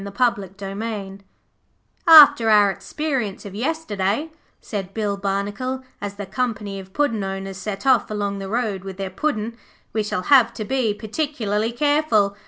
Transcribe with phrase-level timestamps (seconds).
[0.09, 1.19] Third Slice
[2.07, 7.85] 'After our experience of yesterday,' said Bill Barnacle as the company of Puddin' owners set
[7.85, 9.55] off along the road with their Puddin',
[9.93, 12.35] 'we shall have to be particularly careful.